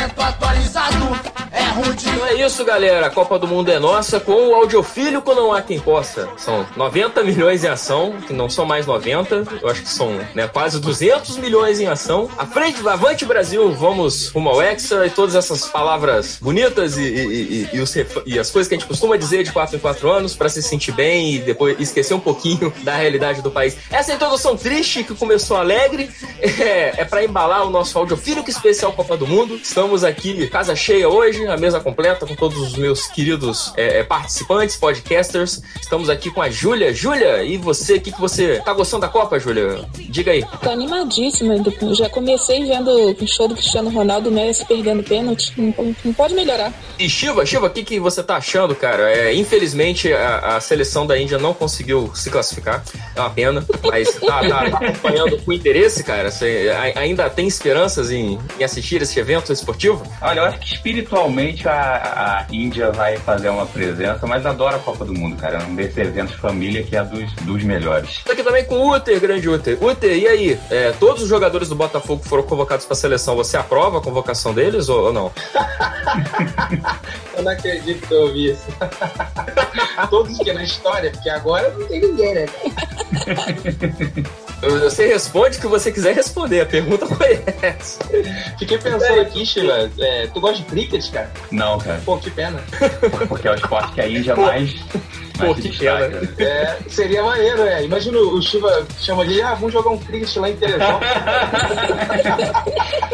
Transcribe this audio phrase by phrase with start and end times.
[0.00, 0.49] 100% atualizado.
[1.80, 2.08] É rude.
[2.08, 3.06] Então é isso, galera.
[3.06, 6.28] A Copa do Mundo é nossa com o audiofílico não há quem possa.
[6.36, 9.46] São 90 milhões em ação, que não são mais 90.
[9.62, 12.28] Eu acho que são né, quase 200 milhões em ação.
[12.36, 17.68] À frente, avante Brasil, vamos rumo ao Hexa e todas essas palavras bonitas e, e,
[17.72, 17.94] e, e os,
[18.26, 20.62] e as coisas que a gente costuma dizer de 4 em 4 anos para se
[20.62, 23.76] sentir bem e depois esquecer um pouquinho da realidade do país.
[23.90, 26.10] Essa introdução triste que começou alegre
[26.40, 29.56] é, é para embalar o nosso audiofílico especial Copa do Mundo.
[29.56, 34.02] Estamos aqui, casa cheia hoje, a mesa completa com todos os meus queridos é, é
[34.02, 35.62] participantes, podcasters.
[35.80, 36.92] Estamos aqui com a Júlia.
[36.94, 37.96] Júlia, e você?
[37.96, 39.84] O que, que você tá gostando da Copa, Júlia?
[40.08, 40.44] Diga aí.
[40.62, 41.54] Tô animadíssima.
[41.94, 45.52] Já comecei vendo o show do Cristiano Ronaldo, Messi perdendo pênalti.
[45.56, 46.72] Não, não pode melhorar.
[46.98, 49.10] E Shiva, Shiva, o que, que você tá achando, cara?
[49.10, 52.84] É, infelizmente, a, a, seleção da Índia não conseguiu se classificar.
[53.14, 56.30] É uma pena, mas tá, tá, tá acompanhando com interesse, cara.
[56.30, 60.02] Você ainda tem esperanças em, em, assistir esse evento esportivo?
[60.20, 64.78] Olha, eu acho que espiritualmente a, a Índia vai fazer uma presença, mas adoro a
[64.78, 65.58] Copa do Mundo, cara.
[65.58, 68.22] É um desses eventos família que é dos, dos melhores.
[68.24, 69.82] Tô aqui também com o Uter, grande Uter.
[69.82, 70.60] Uter, e aí?
[70.70, 73.36] É, todos os jogadores do Botafogo foram convocados para a seleção.
[73.36, 75.32] Você aprova a convocação deles ou, ou não?
[77.36, 78.66] eu não acredito que eu ouvi isso.
[80.08, 82.46] Todos que na história, porque agora não tem ninguém, né?
[84.60, 88.04] Você responde o que você quiser responder, a pergunta foi essa.
[88.58, 91.30] Fiquei pensando aqui, Sheila, é, tu gosta de cricket, cara?
[91.50, 92.00] Não, cara.
[92.04, 92.62] Pô, que pena.
[93.28, 94.74] Porque é o esporte que a Índia mais
[95.40, 96.20] Pô, que pena.
[96.38, 97.84] É, seria maneiro, é.
[97.84, 101.10] Imagina o Shiva chama de, ah, vamos jogar um cricket lá em Teresópolis.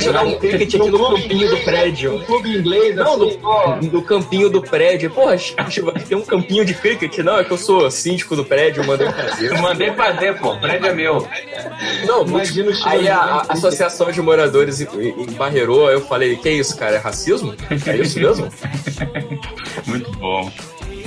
[0.00, 2.14] jogar um cricket aqui no campinho do prédio.
[2.16, 3.38] Um clube inglês, Não, assim,
[3.80, 5.10] do, do campinho do prédio.
[5.10, 7.18] Porra, Shiva, tem um campinho de cricket.
[7.18, 9.50] Não, é que eu sou síndico do prédio, mandei fazer.
[9.50, 10.52] Eu mandei fazer, pô.
[10.52, 11.28] O prédio é meu.
[12.06, 12.88] Não, imagina o.
[12.88, 16.96] Aí a, a Associação de Moradores embarreirou, aí eu falei, que isso, cara?
[16.96, 17.54] É racismo?
[17.86, 18.48] É isso mesmo?
[19.86, 20.50] Muito bom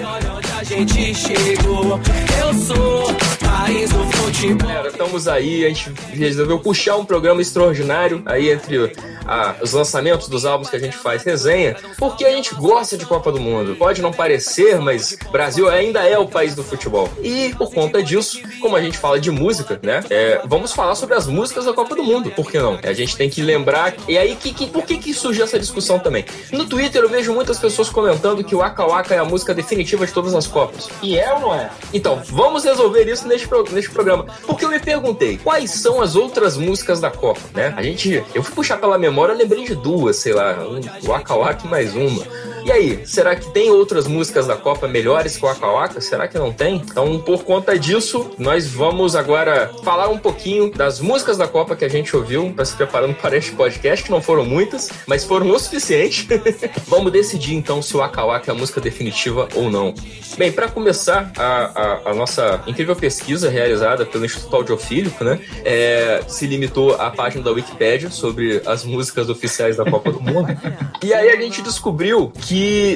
[0.03, 1.99] olha onde a gente chegou.
[2.41, 4.67] Eu sou país do futebol.
[4.67, 8.91] Galera, estamos aí, a gente resolveu puxar um programa extraordinário aí entre
[9.26, 13.06] a, os lançamentos dos álbuns que a gente faz resenha, porque a gente gosta de
[13.06, 13.76] Copa do Mundo.
[13.76, 17.09] Pode não parecer, mas Brasil ainda é o país do futebol.
[17.22, 20.04] E por conta disso, como a gente fala de música, né?
[20.09, 22.32] É, vamos falar sobre as músicas da Copa do Mundo.
[22.32, 22.80] Por que não?
[22.84, 23.94] A gente tem que lembrar.
[24.08, 26.26] E aí, que, que, por que, que surgiu essa discussão também?
[26.52, 30.06] No Twitter eu vejo muitas pessoas comentando que o Aka Waka é a música definitiva
[30.06, 30.90] de todas as Copas.
[31.02, 31.70] E é ou não é?
[31.94, 34.26] Então, vamos resolver isso neste, neste programa.
[34.46, 37.74] Porque eu me perguntei, quais são as outras músicas da Copa, né?
[37.76, 38.24] A gente.
[38.34, 41.96] Eu fui puxar pela memória, eu lembrei de duas, sei lá, um Waka Waka mais
[41.96, 42.24] uma.
[42.63, 46.01] E aí, será que tem outras músicas da Copa melhores que o Waka Waka?
[46.01, 46.75] Será que não tem?
[46.75, 51.83] Então, por conta disso, nós vamos agora falar um pouquinho das músicas da Copa que
[51.83, 55.49] a gente ouviu para se preparando para este podcast, que não foram muitas, mas foram
[55.49, 56.27] o suficiente.
[56.88, 59.93] vamos decidir então se o Waka Waka é a música definitiva ou não.
[60.38, 66.22] Bem, para começar a, a, a, nossa incrível pesquisa realizada pelo Instituto Audiofílico, né, é,
[66.28, 70.47] se limitou à página da Wikipédia sobre as músicas oficiais da Copa do Mundo.
[71.03, 72.50] e aí a gente descobriu que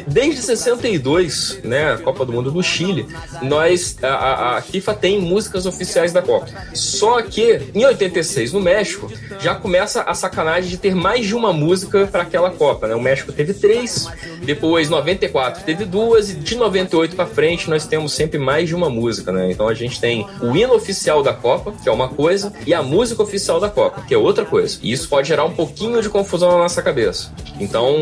[0.08, 3.06] desde 62, né, a Copa do Mundo do Chile,
[3.42, 6.48] nós a, a FIFA tem músicas oficiais da Copa.
[6.74, 11.54] Só que em 86 no México já começa a sacanagem de ter mais de uma
[11.54, 12.96] música para aquela Copa, né?
[12.96, 14.08] O México teve três,
[14.46, 18.90] depois 94 teve duas e de 98 para frente nós temos sempre mais de uma
[18.90, 19.52] música, né?
[19.52, 22.82] Então a gente tem o hino oficial da Copa, que é uma coisa, e a
[22.82, 24.80] música oficial da Copa, que é outra coisa.
[24.82, 27.32] E isso pode gerar um pouquinho de confusão na nossa cabeça.
[27.60, 27.96] Então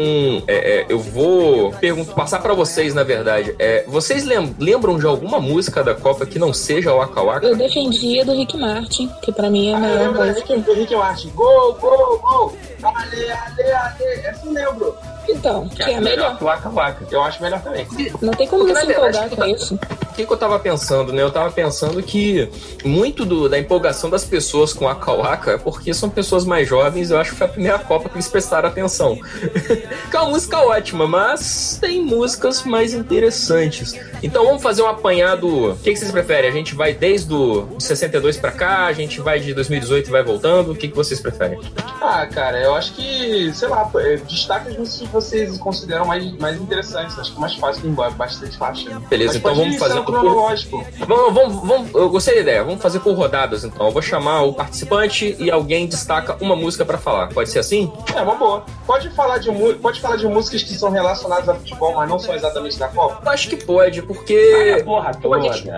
[0.48, 3.56] é, é, eu vou pergunto, passar para vocês, na verdade.
[3.60, 7.48] É, vocês lembram de alguma música da Copa que não seja o Waka Waka?
[7.48, 10.58] Eu defendia do Rick Martin, que para mim é a melhor ah, música.
[10.58, 11.30] Do Rick Martin.
[11.30, 12.58] Gol, gol, gol!
[12.84, 14.04] Ale, ale, ale!
[14.26, 14.96] Essa eu lembro.
[15.28, 16.38] Então, que, é, é melhor.
[16.38, 17.06] Que Waka Waka.
[17.12, 17.88] Eu acho melhor também.
[18.22, 19.76] Não tem como você empolgar com isso.
[19.76, 21.24] O que, que, eu tava pensando, né?
[21.24, 22.48] Eu tava pensando que
[22.86, 27.10] muito do, da empolgação das pessoas com a Kawaka é porque são pessoas mais jovens.
[27.10, 29.18] Eu acho que foi a primeira Copa que eles prestaram atenção.
[30.12, 33.94] que é uma música ótima, mas tem músicas mais interessantes.
[34.22, 35.72] Então vamos fazer um apanhado.
[35.72, 36.50] O que, que vocês preferem?
[36.50, 40.24] A gente vai desde o 62 para cá, a gente vai de 2018 e vai
[40.24, 40.72] voltando.
[40.72, 41.60] O que, que vocês preferem?
[42.02, 43.90] Ah, cara, eu acho que, sei lá,
[44.28, 47.18] destaca as músicas que vocês consideram mais, mais interessantes.
[47.18, 49.00] Acho que é mais fácil, tem bastante faixa.
[49.10, 50.84] Beleza, então vamos fazer cronológico.
[51.08, 52.64] Vamos, vamos, vamos, eu gostei da ideia.
[52.64, 53.86] Vamos fazer por rodadas, então.
[53.86, 57.30] Eu vou chamar o participante e alguém destaca uma música para falar.
[57.30, 57.92] Pode ser assim?
[58.16, 58.66] É, uma boa.
[58.86, 62.34] Pode falar de, pode falar de músicas que são relacionadas a futebol, mas não são
[62.34, 63.30] exatamente da Copa?
[63.30, 64.78] Acho que pode, porque.
[64.80, 65.54] Ah, porra toda.
[65.54, 65.70] Gente...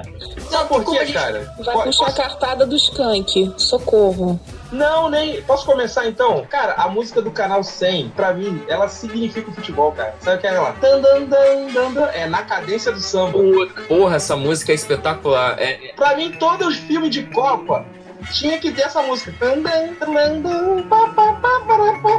[0.52, 1.54] Não, por quê, cara?
[1.64, 3.54] Vai puxar a cartada do skunk.
[3.58, 4.40] Socorro.
[4.76, 5.42] Não, nem.
[5.44, 6.46] Posso começar então?
[6.50, 10.16] Cara, a música do canal 100, pra mim, ela significa o futebol, cara.
[10.20, 10.72] Sabe o que é ela?
[10.82, 12.06] Dan, dan, dan, dan, dan.
[12.14, 13.40] É na cadência do samba.
[13.88, 15.56] Porra, essa música é espetacular.
[15.58, 17.86] É, é- Pra mim, todos os filmes de Copa
[18.32, 19.34] tinha que ter essa música.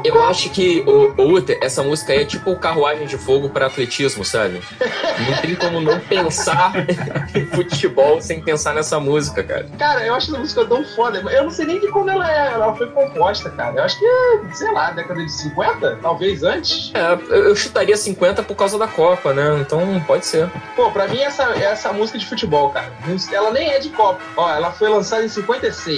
[0.04, 4.24] Eu acho que, o, o essa música aí é tipo carruagem de fogo para atletismo,
[4.24, 4.60] sabe?
[5.28, 6.72] Não tem como não pensar
[7.34, 9.66] em futebol sem pensar nessa música, cara.
[9.78, 11.18] Cara, eu acho essa música tão foda.
[11.18, 12.52] Eu não sei nem de quando ela é.
[12.52, 13.74] Ela foi composta, cara.
[13.76, 16.92] Eu acho que, sei lá, década de 50, talvez antes.
[16.94, 19.58] É, eu eu chutaria 50 por causa da Copa, né?
[19.60, 20.50] Então pode ser.
[20.74, 22.92] Pô, pra mim essa, essa música de futebol, cara.
[23.32, 24.20] Ela nem é de Copa.
[24.36, 25.95] Ó, ela foi lançada em 56.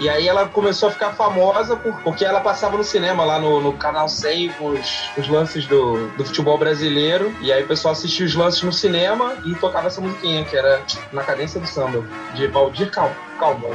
[0.00, 3.60] E aí ela começou a ficar famosa por- porque ela passava no cinema lá no,
[3.60, 7.34] no canal 100 com os, os lances do, do futebol brasileiro.
[7.40, 10.82] E aí o pessoal assistia os lances no cinema e tocava essa musiquinha, que era
[11.12, 12.04] na cadência do samba,
[12.34, 13.74] de Valdir Cal, Calmon.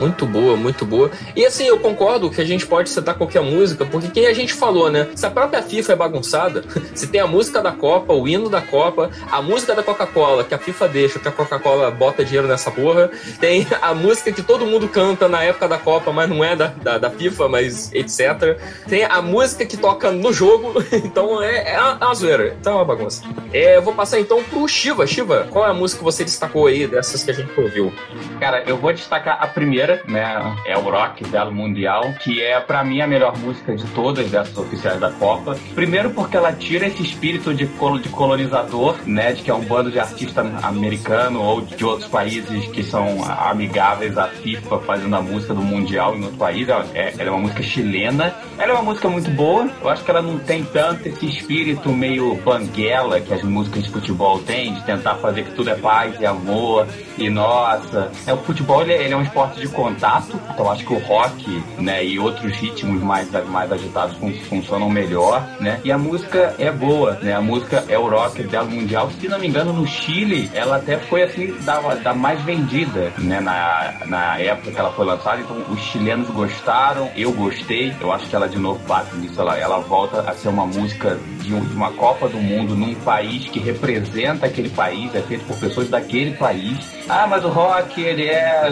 [0.00, 1.10] Muito boa, muito boa.
[1.34, 4.52] E assim, eu concordo que a gente pode citar qualquer música, porque quem a gente
[4.52, 5.08] falou, né?
[5.14, 6.64] Se a própria FIFA é bagunçada,
[6.94, 10.54] se tem a música da Copa, o hino da Copa, a música da Coca-Cola, que
[10.54, 13.10] a FIFA deixa, que a Coca-Cola bota dinheiro nessa porra,
[13.40, 16.66] tem a música que todo mundo canta na época da Copa, mas não é da,
[16.66, 18.58] da, da FIFA, mas etc.
[18.88, 22.74] Tem a música que toca no jogo, então é, é uma, é uma zoeira, então
[22.74, 23.22] é uma bagunça.
[23.52, 25.06] É, eu vou passar então pro Shiva.
[25.06, 27.92] Shiva, qual é a música que você destacou aí dessas que a gente ouviu?
[28.38, 30.56] Cara, eu vou destacar a primeira, né?
[30.66, 34.56] É o Rock Belo Mundial, que é pra mim a melhor música de todas dessas
[34.56, 35.56] oficiais da Copa.
[35.74, 39.32] Primeiro porque ela tira esse espírito de, colo- de colonizador, né?
[39.32, 44.16] De que é um bando de artista americano ou de outros países que são amigáveis
[44.18, 46.68] à FIFA fazendo a música do Mundial em outro país.
[46.68, 48.34] Ela é, ela é uma música chilena.
[48.58, 49.68] Ela é uma música muito boa.
[49.80, 53.90] Eu acho que ela não tem tanto esse espírito meio banguela que as músicas de
[53.90, 56.86] futebol têm, de tentar fazer que tudo é paz e amor
[57.18, 58.10] e nossa.
[58.26, 60.98] É, o futebol ele, é- ele é um esporte de contato, então acho que o
[60.98, 65.80] rock né, e outros ritmos mais, mais agitados fun- funcionam melhor, né?
[65.84, 67.34] E a música é boa, né?
[67.34, 69.10] A música é o rock dela mundial.
[69.20, 73.40] Se não me engano, no Chile, ela até foi assim, da, da mais vendida, né?
[73.40, 75.40] Na, na época que ela foi lançada.
[75.40, 77.94] Então os chilenos gostaram, eu gostei.
[78.00, 79.40] Eu acho que ela de novo bate nisso.
[79.40, 83.48] Ela, ela volta a ser uma música de, um- uma Copa do Mundo num país
[83.48, 86.78] que representa aquele país, é feito por pessoas daquele país.
[87.08, 88.70] Ah, mas o rock, ele é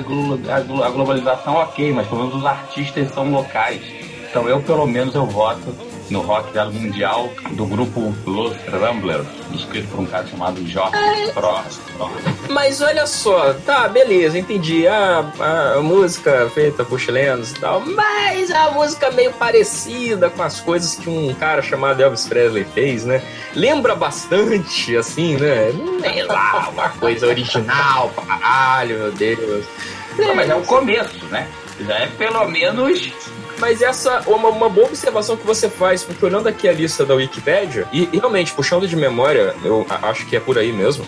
[0.50, 3.82] a, glo- a globalização, ok, mas pelo menos os artistas são locais.
[4.30, 5.74] Então eu, pelo menos, eu voto
[6.10, 10.92] no rock dela mundial do grupo Los Ramblers, escrito por um cara chamado Jorge
[11.32, 11.80] Frost.
[12.50, 14.86] Mas olha só, tá, beleza, entendi.
[14.86, 15.24] A,
[15.76, 20.96] a música feita por chilenos e tal, mas a música meio parecida com as coisas
[20.96, 23.22] que um cara chamado Elvis Presley fez, né?
[23.54, 25.70] Lembra bastante, assim, né?
[26.02, 29.64] Sei lá, uma coisa original, caralho, meu Deus.
[30.18, 31.48] Não, mas é o começo, né?
[31.80, 33.12] Já é pelo menos
[33.58, 37.14] Mas essa uma, uma boa observação que você faz, porque olhando aqui a lista da
[37.14, 41.06] Wikipédia, e realmente, puxando de memória, eu acho que é por aí mesmo.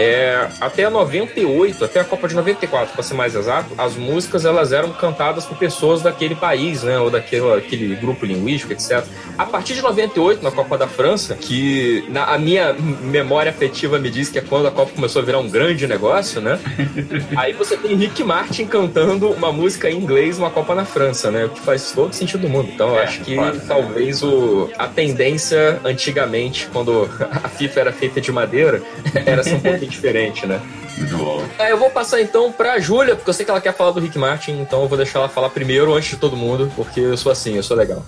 [0.00, 4.72] É, até 98, até a Copa de 94, para ser mais exato, as músicas elas
[4.72, 9.04] eram cantadas por pessoas daquele país, né, ou daquele aquele grupo linguístico, etc.
[9.36, 14.08] A partir de 98, na Copa da França, que na, a minha memória afetiva me
[14.08, 16.60] diz que é quando a Copa começou a virar um grande negócio, né?
[17.36, 21.44] Aí você tem Rick Martin cantando uma música em inglês numa Copa na França, né?
[21.46, 22.70] O que faz todo sentido do mundo.
[22.72, 27.08] Então eu É, acho que pode talvez o, a tendência antigamente, quando
[27.42, 28.80] a FIFA era feita de madeira,
[29.26, 30.60] era ser um pouquinho diferente, né?
[30.98, 33.92] do É, eu vou passar então pra Júlia, porque eu sei que ela quer falar
[33.92, 36.98] do Rick Martin, então eu vou deixar ela falar primeiro antes de todo mundo, porque
[37.00, 38.02] eu sou assim, eu sou legal.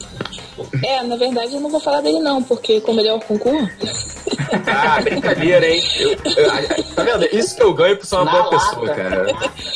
[0.85, 3.69] É, na verdade eu não vou falar dele não, porque como ele é o concurso,
[4.67, 5.81] Ah, brincadeira, hein?
[5.99, 7.25] Eu- eu- tá vendo?
[7.33, 8.57] Isso que eu ganho por ser uma Na boa lata.
[8.59, 9.27] pessoa, cara.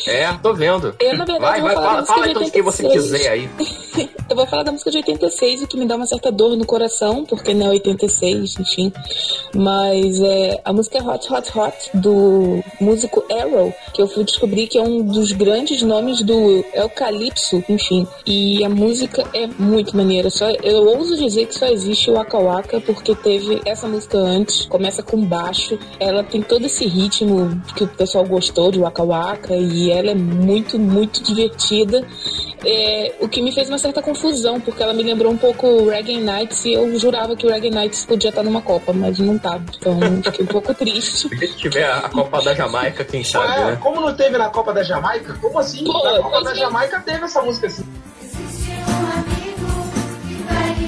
[0.08, 0.94] É, tô vendo.
[0.98, 3.12] Eu, na verdade, Vai, vai, fala, fala então de quem você 86.
[3.12, 3.48] quiser aí.
[4.28, 6.66] eu vou falar da música de 86, o que me dá uma certa dor no
[6.66, 8.92] coração, porque não é 86, enfim.
[9.54, 14.66] Mas é, a música é Hot Hot Hot, do músico Arrow, que eu fui descobrir
[14.66, 18.06] que é um dos grandes nomes do Eucalipso, enfim.
[18.26, 20.30] E a música é muito maneira.
[20.30, 24.66] Só, eu ouso dizer que só existe o Waka Waka porque teve essa música antes,
[24.66, 29.54] começa com baixo, ela tem todo esse ritmo que o pessoal gostou de Waka Waka
[29.54, 32.06] e ela é muito, muito divertida.
[32.66, 35.88] É, o que me fez uma certa confusão, porque ela me lembrou um pouco o
[35.88, 39.38] Reggae Nights e eu jurava que o Reggae Nights podia estar numa Copa, mas não
[39.38, 39.60] tá.
[39.76, 41.28] Então fiquei um pouco triste.
[41.28, 43.78] Se tiver a Copa da Jamaica, quem sabe, Ué, né?
[43.80, 45.34] como não teve na Copa da Jamaica?
[45.40, 45.84] Como assim?
[45.84, 46.54] Pô, na Copa da é.
[46.54, 47.84] Jamaica teve essa música assim.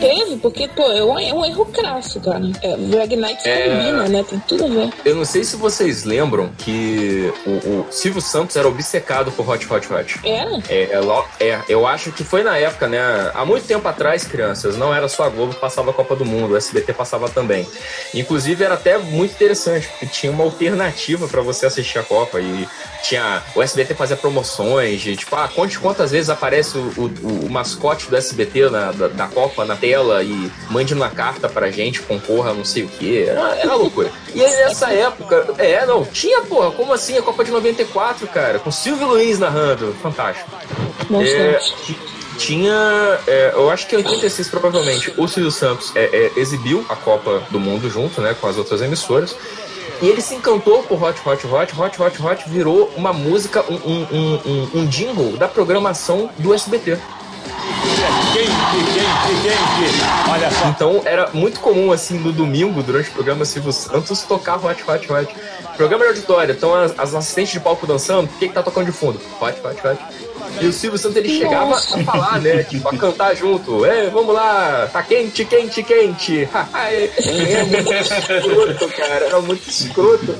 [0.01, 2.43] Teve, porque, pô, é um, é um erro crasso, cara.
[2.63, 3.69] É, Drag Night É.
[3.69, 4.25] combina, né?
[4.29, 4.91] Tem tudo a ver.
[5.05, 9.67] Eu não sei se vocês lembram que o, o Silvio Santos era obcecado por Hot
[9.73, 10.21] Hot Hot.
[10.25, 10.59] Era?
[10.69, 11.01] É,
[11.41, 12.99] é, é, eu acho que foi na época, né?
[13.35, 16.25] Há muito tempo atrás, crianças, não era só a Globo que passava a Copa do
[16.25, 17.67] Mundo, o SBT passava também.
[18.15, 22.69] Inclusive era até muito interessante, porque tinha uma alternativa pra você assistir a Copa e
[23.03, 27.51] tinha o SBT fazia promoções de tipo, ah, conte quantas vezes aparece o, o- o
[27.51, 32.03] mascote do SBT na, da, da Copa na tela e mande uma carta pra gente,
[32.03, 33.23] concorra, não sei o que.
[33.23, 34.11] Era, era loucura.
[34.35, 37.17] E aí nessa época, é, não, tinha, porra, como assim?
[37.17, 40.51] A Copa de 94, cara, com Silvio Luiz narrando, fantástico.
[41.23, 41.61] É,
[42.37, 46.97] tinha, é, eu acho que em 86 provavelmente, o Silvio Santos é, é, exibiu a
[46.97, 49.37] Copa do Mundo junto, né, com as outras emissoras.
[50.03, 53.77] E ele se encantou por Hot Hot Hot, Hot Hot Hot virou uma música, um,
[53.77, 56.99] um, um, um jingle da programação do SBT.
[58.33, 58.51] Quente,
[58.93, 60.31] quente, quente.
[60.31, 60.69] Olha só.
[60.69, 65.13] Então era muito comum, assim, no domingo, durante o programa Silvio Santos, tocar Hot Hot
[65.13, 65.37] Hot.
[65.77, 68.87] Programa de auditório, então as, as assistentes de palco dançando, o que, que tá tocando
[68.87, 69.21] de fundo?
[69.41, 70.26] Hot Hot Hot.
[70.61, 71.99] E o Silvio Santos ele chegava Nossa.
[71.99, 72.63] a falar, né?
[72.63, 73.85] Tipo, a cantar junto.
[73.85, 76.49] É, vamos lá, tá quente, quente, quente.
[76.75, 79.25] é muito escroto, cara.
[79.27, 80.37] Era muito escroto.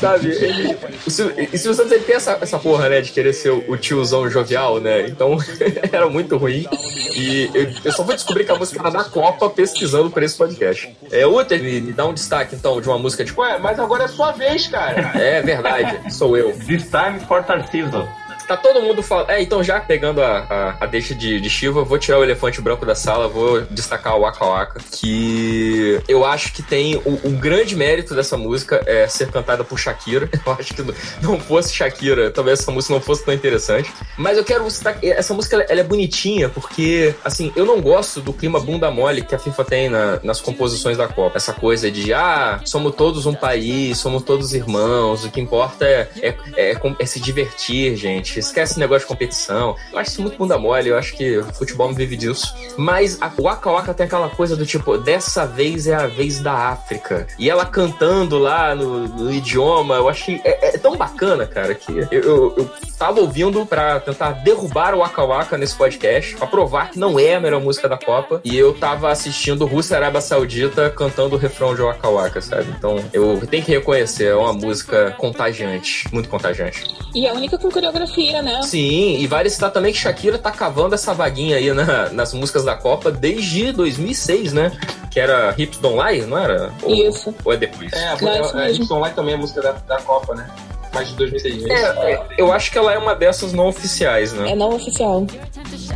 [0.00, 0.28] Sabe?
[0.28, 3.00] Ele, o Silvio, e o Silvio Santos ele tem essa, essa porra, né?
[3.00, 5.06] De querer ser o, o tiozão jovial, né?
[5.06, 5.38] Então
[5.90, 6.66] era muito ruim.
[7.14, 10.36] E eu, eu só fui descobrir que a música era da Copa pesquisando por esse
[10.36, 10.94] podcast.
[11.10, 13.32] É, Uther, me, me dá um destaque então de uma música de.
[13.38, 15.12] Ué, mas agora é sua vez, cara.
[15.14, 16.52] É verdade, sou eu.
[16.52, 18.08] This time for Tarcísio.
[18.50, 19.30] Tá todo mundo falando.
[19.30, 22.60] É, então já pegando a, a, a deixa de, de Shiva, vou tirar o elefante
[22.60, 27.30] branco da sala, vou destacar o Waka Waka, que eu acho que tem o, o
[27.30, 30.28] grande mérito dessa música é ser cantada por Shakira.
[30.44, 30.82] Eu acho que
[31.22, 33.92] não fosse Shakira, talvez essa música não fosse tão interessante.
[34.18, 34.98] Mas eu quero destacar.
[35.04, 39.32] Essa música ela- é bonitinha, porque, assim, eu não gosto do clima bunda mole que
[39.34, 41.36] a FIFA tem na- nas composições da Copa.
[41.36, 46.08] Essa coisa de, ah, somos todos um país, somos todos irmãos, o que importa é,
[46.20, 48.39] é, é é se divertir, gente.
[48.40, 49.76] Esquece esse negócio de competição.
[49.92, 52.54] Eu acho isso muito bunda mole, eu acho que o futebol não vive disso.
[52.76, 56.52] Mas a Waka Waka tem aquela coisa do tipo, dessa vez é a vez da
[56.52, 57.26] África.
[57.38, 60.40] E ela cantando lá no, no idioma, eu achei.
[60.44, 64.98] É, é tão bacana, cara, que eu, eu, eu tava ouvindo pra tentar derrubar o
[64.98, 68.40] Waka Waka nesse podcast, pra provar que não é a melhor música da Copa.
[68.44, 72.70] E eu tava assistindo Rússia Arábia Saudita cantando o refrão de Waka Waka, sabe?
[72.76, 76.84] Então eu tenho que reconhecer, é uma música contagiante, muito contagiante.
[77.14, 78.62] E a única com coreografia, né?
[78.62, 82.64] Sim, e vale citar também que Shakira tá cavando essa vaguinha aí na- nas músicas
[82.64, 84.72] da Copa desde 2006, né?
[85.10, 86.72] Que era Hips Don't Lie, não era?
[86.82, 87.34] Ou, Isso.
[87.44, 87.92] ou é depois?
[87.92, 88.74] É, Não, é a, a mesmo.
[88.74, 90.48] Gibson Online também é música da, da Copa, né?
[90.92, 91.62] Mas de 2006.
[91.64, 91.74] né?
[92.12, 94.50] É, eu acho que ela é uma dessas não oficiais, né?
[94.50, 95.24] É não oficial.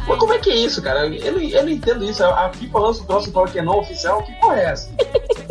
[0.06, 1.06] Mas como é que é isso, cara?
[1.06, 2.22] Eu não, eu não entendo isso.
[2.24, 4.22] A FIFA lança o troço e fala que é não oficial.
[4.22, 4.88] Que porra é essa?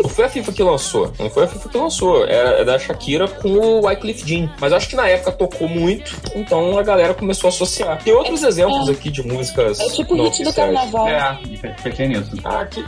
[0.01, 2.77] Não foi a FIFA que lançou, não foi a FIFA que lançou, era é da
[2.79, 4.49] Shakira com o Wycliffe Jean.
[4.59, 8.01] Mas acho que na época tocou muito, então a galera começou a associar.
[8.03, 8.91] Tem outros É- exemplos é.
[8.91, 11.07] aqui de músicas É tipo o hit do carnaval.
[11.07, 11.37] É,
[11.83, 12.31] pensei nisso.
[12.43, 12.83] Ah, que,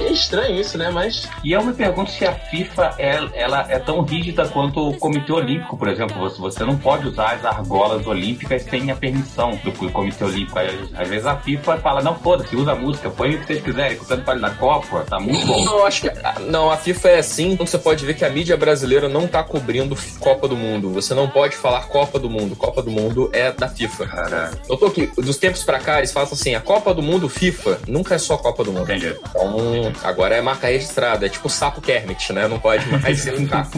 [0.00, 0.90] é estranho isso, né?
[0.90, 4.96] Mas E eu me pergunto se a FIFA é, ela é tão rígida quanto o
[4.98, 5.95] Comitê Olímpico, por exemplo.
[6.04, 10.58] Você, você não pode usar as argolas olímpicas sem a permissão do Comitê Olímpico.
[10.58, 13.62] Às, às vezes a FIFA fala, não, foda-se, usa a música, põe o que vocês
[13.62, 15.64] quiserem, tanto vale na Copa, tá muito bom.
[15.64, 16.10] Não, acho que.
[16.42, 19.42] Não, a FIFA é assim, então você pode ver que a mídia brasileira não tá
[19.42, 20.90] cobrindo Copa do Mundo.
[20.92, 22.56] Você não pode falar Copa do Mundo.
[22.56, 24.06] Copa do Mundo é da FIFA.
[24.06, 27.28] Cara, Eu tô aqui, dos tempos pra cá, eles falam assim: a Copa do Mundo
[27.28, 28.84] FIFA nunca é só Copa do Mundo.
[28.84, 29.14] entendi.
[29.30, 32.48] Então, agora é marca registrada, é tipo o sapo Kermit, né?
[32.48, 33.70] Não pode mais ser um carro.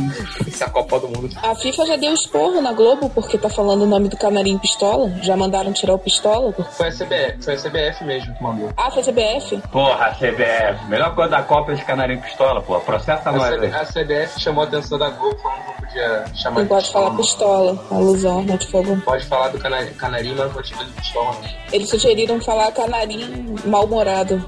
[0.46, 1.28] Isso é a Copa do Mundo.
[1.42, 5.10] A FIFA já deu esporro na Globo porque tá falando o nome do canarinho pistola.
[5.22, 6.52] Já mandaram tirar o pistola.
[6.72, 8.70] foi a CBF, foi a CBF mesmo que mandou.
[8.76, 9.58] Ah, foi a CBF?
[9.72, 10.84] Porra, CBF.
[10.88, 12.78] Melhor coisa da Copa é esse canarinho pistola, pô.
[12.80, 16.56] Processa A, nós a CBF chamou a atenção da Globo falando que não podia chamar
[16.56, 17.84] Não de pode pistola, falar pistola.
[17.90, 18.90] Alusão, né, de fogo.
[18.90, 19.00] não.
[19.00, 21.32] Pode falar do cana- canarinho, mas não pode chamar de pistola.
[21.32, 21.48] não.
[21.72, 24.44] Eles sugeriram falar canarinho mal-humorado.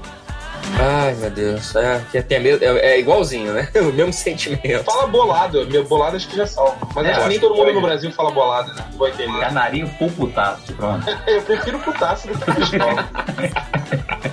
[0.79, 1.75] Ai, meu Deus.
[1.75, 3.67] É, que tem a mes- é, é igualzinho, né?
[3.81, 4.83] O mesmo sentimento.
[4.83, 6.75] Fala bolado, meu bolado acho que já salva.
[6.95, 7.81] Mas É, acho que nem todo mundo no.
[7.81, 8.85] Brasil fala bolada, né?
[8.91, 9.39] Não vou entender.
[9.39, 11.05] Canarinho putaço, pronto.
[11.27, 13.09] Eu prefiro putaço do que pistola.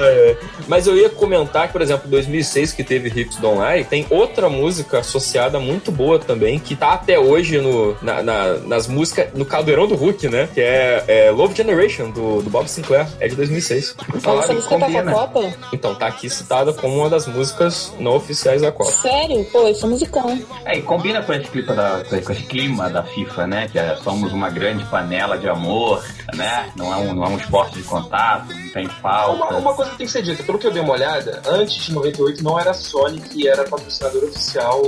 [0.00, 0.36] É,
[0.66, 4.06] mas eu ia comentar que, por exemplo, em 2006, que teve Hips Don't Lie, tem
[4.10, 9.28] outra música associada muito boa também, que tá até hoje no, na- na- nas músicas,
[9.34, 10.48] no caldeirão do Hulk, né?
[10.52, 13.06] Que é, é Love Generation, do, do Bob Sinclair.
[13.20, 13.94] É de 2006.
[14.12, 15.12] Mas Falaram essa música tá com a combina.
[15.12, 15.54] Copa?
[15.72, 18.90] Então, tá aqui citada como uma das músicas não oficiais da Copa.
[18.92, 19.44] Sério?
[19.52, 20.40] Pô, esse é musicão.
[20.64, 23.68] É, e combina com esse, clima da, com esse clima da FIFA, né?
[23.70, 26.04] Que é, somos uma grande panela de amor.
[26.34, 26.70] Né?
[26.76, 29.32] Não é um, não é um esporte de contato, não tem falta.
[29.32, 31.74] Uma, uma coisa que tem que ser dita, pelo que eu dei uma olhada, antes
[31.84, 34.82] de 98 não era a Sony que era patrocinadora oficial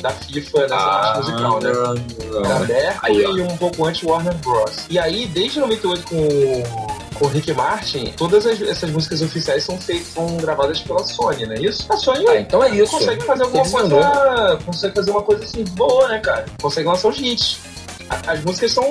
[0.00, 1.70] da FIFA nessa Ah, parte musical, né?
[1.70, 4.86] Era Mercury e um pouco antes Warner Bros.
[4.88, 9.64] E aí, desde 98 com o- com o Rick Martin, todas as- essas músicas oficiais
[9.64, 11.90] são feitas, são gravadas pela Sony, não é isso?
[11.90, 12.92] A Sony Ah, então é isso.
[12.92, 14.58] consegue fazer alguma coisa.
[14.66, 16.44] Consegue fazer uma coisa assim boa, né, cara?
[16.60, 17.58] Consegue lançar os hits.
[18.08, 18.84] As músicas são,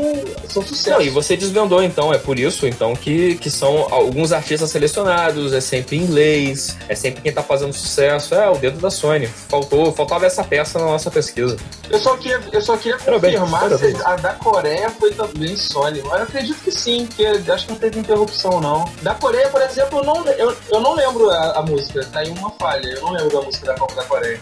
[0.48, 0.98] são sucesso.
[0.98, 5.54] Não, e você desvendou então, é por isso então que, que são alguns artistas selecionados,
[5.54, 9.28] é sempre em inglês, é sempre quem tá fazendo sucesso, é o dedo da Sony.
[9.28, 11.58] Faltou, faltava essa peça na nossa pesquisa.
[11.90, 13.98] Eu só queria, eu só queria Parabéns, confirmar parabéns.
[13.98, 16.02] se a da Coreia foi também Sony.
[16.04, 18.90] Mas eu acredito que sim, porque acho que não teve interrupção, não.
[19.02, 22.06] Da Coreia, por exemplo, eu não, eu, eu não lembro a, a música.
[22.12, 22.88] Tá aí uma falha.
[22.88, 24.40] Eu não lembro da música da Copa da Coreia.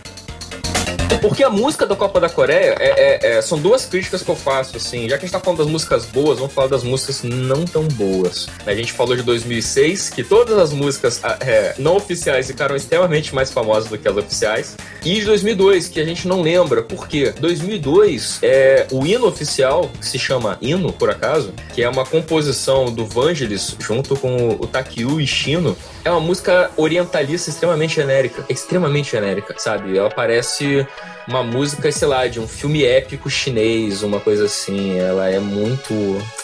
[1.24, 2.90] Porque a música da Copa da Coreia é,
[3.26, 5.08] é- é- são duas críticas que eu faço, assim.
[5.08, 7.88] Já que a gente tá falando das músicas boas, vamos falar das músicas não tão
[7.88, 8.48] boas.
[8.66, 13.34] A gente falou de 2006, que todas as músicas ah, é, não oficiais ficaram extremamente
[13.34, 14.76] mais famosas do que as oficiais.
[15.06, 16.84] E de 2002, que a gente não lembra.
[16.84, 17.34] Por quê?
[17.40, 22.92] 2002 é o hino oficial, que se chama Hino, por acaso, que é uma composição
[22.92, 25.76] do Vangelis junto com o Takyu Ishino.
[26.04, 28.46] É uma música orientalista extremamente genérica.
[28.50, 29.98] Extremamente genérica, sabe?
[29.98, 30.83] Ela parece
[31.28, 34.98] uma música, sei lá, de um filme épico chinês, uma coisa assim.
[35.00, 35.94] Ela é muito.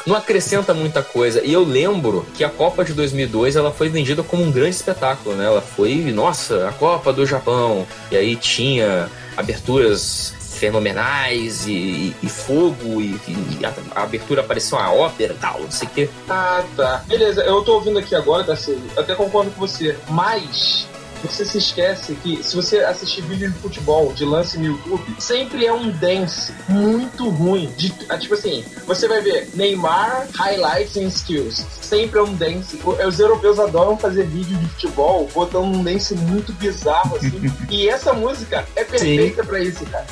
[0.06, 1.42] Não acrescenta muita coisa.
[1.44, 5.36] E eu lembro que a Copa de 2002 ela foi vendida como um grande espetáculo,
[5.36, 5.46] né?
[5.46, 7.86] Ela foi, nossa, a Copa do Japão.
[8.12, 14.78] E aí tinha aberturas fenomenais e, e- e fogo e, e a, a abertura parecia
[14.78, 16.10] uma ópera e tal, não sei o quê.
[16.30, 17.04] Ah, tá.
[17.08, 18.46] Beleza, eu tô ouvindo aqui agora.
[18.68, 19.98] Eu até concordo com você.
[20.10, 20.86] Mas
[21.22, 25.66] você se esquece que se você assistir vídeo de futebol de lance no YouTube, sempre
[25.66, 27.72] é um dance muito ruim.
[27.78, 31.66] De, ah, tipo assim, você vai ver Neymar, highlights and skills.
[31.82, 32.80] Sempre é um dance.
[32.84, 37.42] Os europeus adoram fazer vídeo de futebol botando um dance muito bizarro, assim.
[37.70, 40.06] e essa música é perfeita pra isso, cara.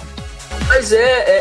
[0.67, 0.97] Mas é,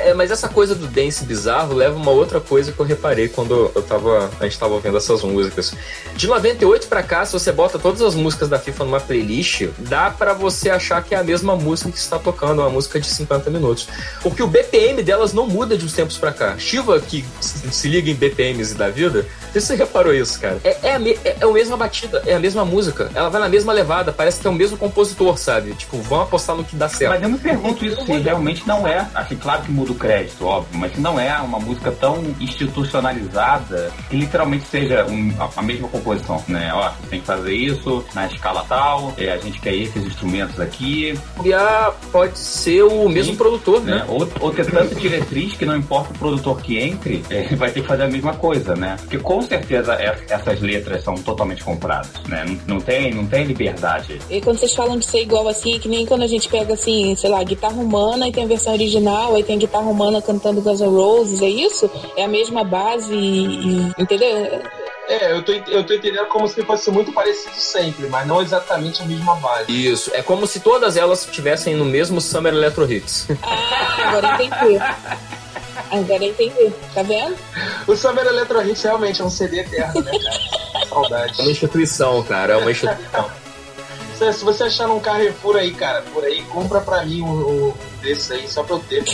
[0.06, 3.28] é- é- mas essa coisa do dance bizarro leva uma outra coisa que eu reparei
[3.28, 5.74] quando eu tava, a gente tava ouvindo essas músicas.
[6.14, 10.10] De 98 pra cá, se você bota todas as músicas da FIFA numa playlist, dá
[10.10, 13.50] pra você achar que é a mesma música que está tocando, uma música de 50
[13.50, 13.88] minutos.
[14.22, 16.56] Porque o BPM delas não muda de uns tempos pra cá.
[16.56, 20.58] Shiva, que se se liga em BPMs da vida, você reparou isso, cara?
[20.64, 23.10] É, é, a, me- é, é a mesma batida, é a mesma música.
[23.14, 25.74] Ela vai na mesma levada, parece que é o mesmo compositor, sabe?
[25.74, 27.10] Tipo, vão apostar no que dá certo.
[27.12, 29.06] Mas eu me pergunto isso se realmente não é.
[29.16, 34.16] Assim, claro que muda o crédito, óbvio, mas não é uma música tão institucionalizada que
[34.16, 36.70] literalmente seja um- a, mesma composição, né?
[36.74, 40.58] Ó, você tem que fazer isso na escala tal, é, a gente quer esses instrumentos
[40.60, 43.38] aqui, E a- pode ser o mesmo Sim.
[43.38, 43.96] produtor, né?
[43.96, 44.04] né?
[44.08, 47.80] Ou, ou ter tanta diretriz que não importa o produtor que entre, é, vai ter
[47.82, 48.96] que fazer a mesma coisa, né?
[49.00, 52.44] Porque com certeza é- essas letras são totalmente compradas, né?
[52.46, 54.18] Não, não tem, não tem liberdade.
[54.30, 56.74] E quando vocês falam de ser igual assim, é que nem quando a gente pega
[56.74, 60.22] assim, sei lá, guitarra humana e tem a versão original, aí tem a guitarra humana
[60.22, 61.90] cantando Guns N' Roses, é isso?
[62.16, 63.78] É a mesma base e.
[63.88, 64.62] e- entendeu?
[65.08, 69.02] É, eu tô, eu tô entendendo como se fosse muito parecido sempre, mas não exatamente
[69.02, 69.70] a mesma base.
[69.70, 73.28] Isso, é como se todas elas estivessem no mesmo Summer Electro Hits.
[73.42, 74.78] Ah, agora entendi.
[75.90, 76.72] Agora entendi.
[76.92, 77.36] Tá vendo?
[77.86, 80.86] O Summer Electro Hits realmente é um CD eterno, né, cara?
[80.88, 81.40] Saudade.
[81.40, 83.30] É uma instituição, cara, é uma instituição.
[84.18, 87.74] Se, você achar num Carrefour aí, cara, por aí, compra pra mim um, um
[88.06, 89.04] desses aí, só pra eu ter.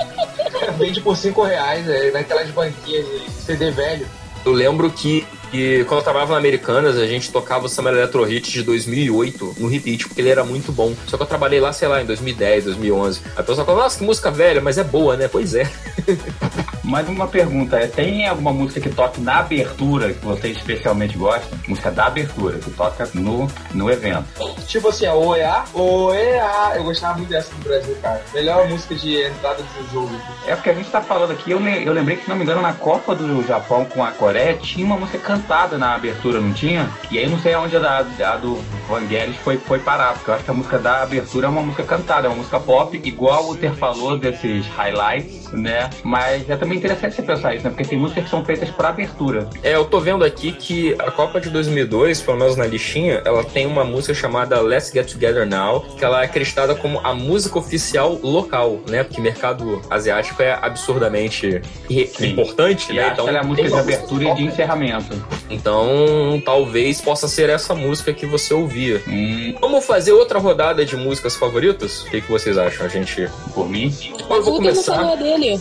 [0.78, 4.06] Vende por 5 reais, é, naquelas banquinhas de CD velho.
[4.44, 8.30] Eu lembro que, que quando eu trabalhava na Americanas, a gente tocava o Summer Electro
[8.30, 10.94] Hits de 2008 no repeat, porque ele era muito bom.
[11.06, 13.20] Só que eu trabalhei lá, sei lá, em 2010, 2011.
[13.36, 15.28] A pessoa fala, nossa, que música velha, mas é boa, né?
[15.28, 15.70] Pois é.
[16.82, 21.56] Mais uma pergunta, é, tem alguma música que toque na abertura que você especialmente gosta?
[21.68, 24.24] Música da abertura, que toca no, no evento.
[24.66, 28.20] Tipo assim, a OEA, OEA, eu gostava muito dessa do Brasil, cara.
[28.34, 30.10] Melhor música de entrada de jogo.
[30.46, 32.62] É porque a gente tá falando aqui, eu, eu lembrei que, se não me engano,
[32.62, 35.39] na Copa do Japão com a Coreia tinha uma música cantada
[35.78, 36.88] na abertura, não tinha?
[37.10, 40.34] E aí não sei aonde a, da, a do Vangelis foi, foi parar, porque eu
[40.34, 43.48] acho que a música da abertura é uma música cantada, é uma música pop, igual
[43.48, 45.88] o Ter falou desses highlights, né?
[46.02, 47.70] Mas é também interessante você pensar isso, né?
[47.70, 49.48] Porque tem músicas que são feitas pra abertura.
[49.62, 53.44] É, eu tô vendo aqui que a Copa de 2002, pelo menos na listinha, ela
[53.44, 57.58] tem uma música chamada Let's Get Together Now, que ela é acreditada como a música
[57.58, 59.04] oficial local, né?
[59.04, 62.30] Porque mercado asiático é absurdamente Sim.
[62.30, 63.10] importante, E né?
[63.10, 65.14] que ela é a música de abertura e de encerramento.
[65.48, 69.02] Então, talvez possa ser essa música que você ouvia.
[69.06, 72.02] Hum, Vamos fazer outra rodada de músicas favoritas?
[72.02, 72.86] O que, que vocês acham?
[72.86, 73.28] A gente.
[73.54, 75.16] por mim, Eu Mas vou Ultra não começar.
[75.16, 75.60] dele.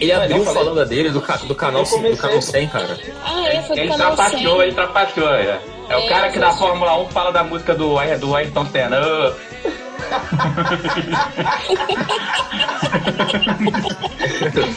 [0.00, 2.98] Ele abriu eu falando dele do, ca- do canal, Eu comecei- do canal 100, cara.
[3.24, 4.62] Ah, é, foi do Ele canal trapaceou, 100.
[4.62, 5.60] ele trapaceou, é.
[5.88, 8.98] É o É, cara que da Fórmula 1 fala da música do, do Ayrton Senna.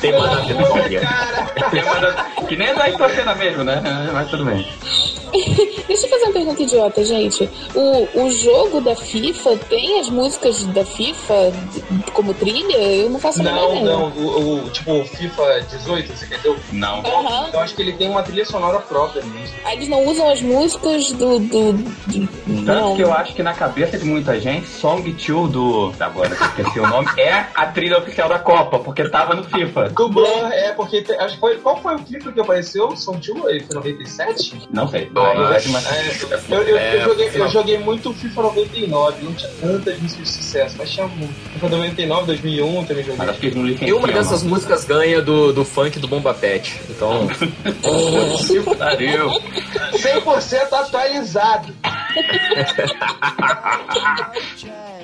[0.02, 1.00] Tem alguém.
[1.00, 1.50] cara.
[1.72, 3.82] tem Que nem é do Ayrton Senna mesmo, né?
[4.14, 4.68] Mas tudo bem.
[5.88, 7.50] Deixa eu fazer uma pergunta idiota, gente.
[7.76, 11.52] O, o jogo da FIFA tem as músicas da FIFA
[12.14, 12.78] como trilha?
[12.78, 13.86] Eu não faço Não, ideia.
[13.86, 14.10] não.
[14.10, 16.56] O, o- tipo, o FIFA 18, você quer dizer?
[16.72, 17.00] Não.
[17.06, 17.50] Aham.
[17.54, 19.56] Eu acho que ele tem uma trilha sonora própria mesmo.
[19.66, 21.40] Ah, Eles não usam as músicas do.
[21.40, 22.30] do, do-
[22.66, 22.96] Tanto não.
[22.96, 25.94] que eu acho que na cabeça de muita gente, Song 2 do.
[26.00, 29.90] Agora eu esqueci o nome, é a trilha oficial da Copa, porque tava no FIFA.
[29.90, 31.04] Do Blur, é, porque.
[31.20, 32.90] acho foi, qual foi o clipe que apareceu?
[33.20, 33.50] Tio?
[33.50, 34.68] Ele foi 97?
[34.72, 35.10] Não sei.
[35.24, 36.12] Mas- É,
[36.50, 37.48] eu, eu, É, eu joguei, final.
[37.48, 41.34] eu joguei muito FIFA 99, não tinha tantas músicas de sucesso, mas tinha muito.
[41.54, 43.18] FIFA 99, 2001 também joguei.
[43.18, 46.34] Mas acho que eles não E uma dessas músicas ganha do, do funk do Bomba
[46.34, 46.80] Pet.
[46.90, 47.28] Então,
[48.42, 49.30] Se pariu.
[49.94, 51.74] 100% atualizado.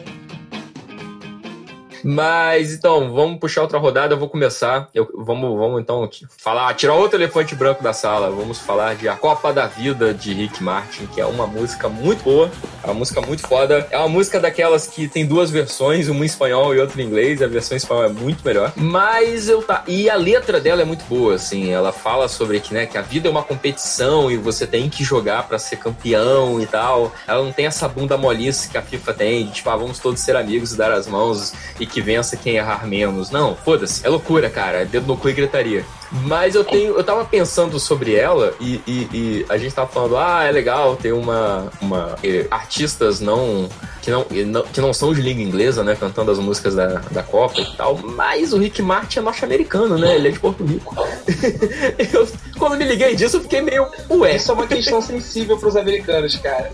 [2.06, 4.88] Mas então, vamos puxar outra rodada, eu vou começar.
[4.94, 8.30] Eu, vamos, vamos então falar, tirar outro elefante branco da sala.
[8.30, 12.24] Vamos falar de A Copa da Vida de Rick Martin, que é uma música muito
[12.24, 12.52] boa,
[12.84, 13.88] é uma música muito foda.
[13.90, 17.42] É uma música daquelas que tem duas versões, uma em espanhol e outra em inglês.
[17.42, 18.72] A versão em espanhol é muito melhor.
[18.76, 19.84] Mas eu tá.
[19.88, 21.72] E a letra dela é muito boa, assim.
[21.72, 25.04] Ela fala sobre que, né, que a vida é uma competição e você tem que
[25.04, 27.12] jogar pra ser campeão e tal.
[27.28, 30.20] Ela não tem essa bunda molice que a FIFA tem, de tipo, ah, vamos todos
[30.20, 33.32] ser amigos e dar as mãos e que vença quem errar menos.
[33.32, 34.06] Não, foda-se.
[34.06, 34.82] É loucura, cara.
[34.82, 35.86] É Dedo no cu e gritaria.
[36.12, 36.94] Mas eu tenho.
[36.98, 40.98] Eu tava pensando sobre ela e, e- e a gente tava falando, ah, é legal
[40.98, 41.72] ter uma.
[41.82, 43.70] uma eh, artistas não
[44.06, 44.64] que, não.
[44.64, 44.94] que não.
[44.94, 45.96] são de língua inglesa, né?
[46.00, 47.98] Cantando as músicas da, da Copa e tal.
[47.98, 50.16] Mas o Rick Martin é norte-americano, né?
[50.16, 50.96] Ele é de Porto Rico.
[52.14, 53.88] eu, quando me liguei disso, eu fiquei meio.
[54.10, 54.36] Ué.
[54.36, 56.72] Isso é uma questão sensível pros americanos, cara.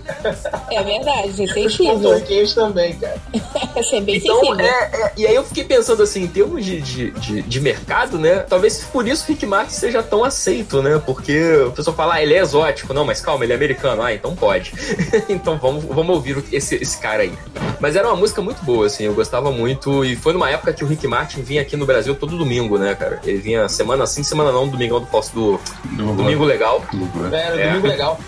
[0.72, 2.00] É verdade, é Os sensível.
[2.00, 3.18] porto-riquenhos também, cara.
[3.92, 4.60] É bem Então, sensível.
[4.66, 8.18] é, é- e aí eu fiquei pensando assim, em termos de, de, de, de mercado,
[8.18, 8.40] né?
[8.40, 11.02] Talvez por isso o Rick Martin seja tão aceito, né?
[11.06, 12.94] Porque o pessoal fala, ah, ele é exótico.
[12.94, 14.02] Não, mas calma, ele é americano.
[14.02, 14.74] Ah, então pode.
[15.30, 17.34] então vamos, vamos ouvir esse, esse cara aí.
[17.80, 20.04] Mas era uma música muito boa, assim, eu gostava muito.
[20.06, 22.94] E foi numa época que o Rick Martin vinha aqui no Brasil todo domingo, né,
[22.96, 23.20] cara?
[23.24, 25.60] Ele vinha semana sim, semana não, domingão do, do,
[25.96, 26.84] Do- domingo legal.
[26.94, 27.68] do- Era É.
[27.70, 28.20] domingo legal.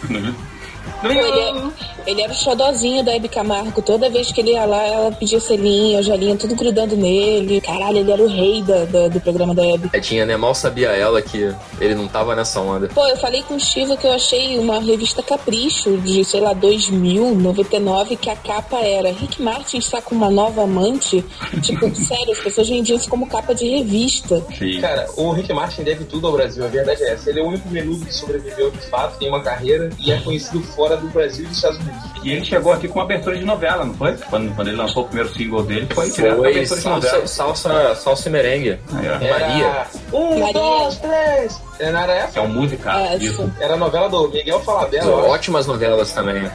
[1.04, 3.82] Ele, é- ele era o xodozinho da Hebe Camargo.
[3.82, 7.60] Toda vez que ele ia lá, ela pedia selinho, gelinho, tudo grudando nele.
[7.62, 9.90] Caralho, ele era o rei da, da- do programa da Hebe.
[9.94, 10.36] É, tinha, né?
[10.38, 12.88] Mal sabia ela que ele não tava nessa onda.
[12.90, 16.54] Pô, eu falei com o Chiva que eu achei uma revista Capricho de, sei lá,
[16.54, 21.24] 2000, 99, que a capa era Rick Martin está com uma nova amante.
[21.62, 24.44] Tipo, sério, as pessoas vendiam isso como capa de revista.
[24.58, 24.80] Sim.
[24.82, 27.30] Cara, o Rick Martin deve tudo ao Brasil, a verdade é essa.
[27.30, 30.62] Ele é o único menudo que sobreviveu de fato, tem uma carreira e é conhecido
[30.62, 32.02] fora do Brasil e dos Estados Unidos.
[32.24, 34.16] E ele chegou aqui com uma abertura de novela, não foi?
[34.30, 37.08] Quando, quando ele lançou o primeiro single dele, foi direto a Foi abertura de salsa,
[37.08, 37.28] novela.
[37.28, 38.80] salsa, salsa e merengue.
[38.94, 39.88] Aí, Maria.
[40.14, 40.54] Um, Maria.
[40.54, 41.62] dois, três.
[41.80, 42.40] É, Não era essa?
[42.40, 42.98] É um musical.
[43.00, 43.52] É, isso.
[43.60, 45.28] Era a novela do Miguel Falabella.
[45.28, 46.50] Ótimas novelas também.